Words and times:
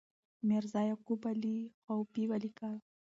میرزا 0.47 0.81
یعقوب 0.89 1.21
علي 1.31 1.57
خوافي 1.83 2.23
ولیکل. 2.27 2.73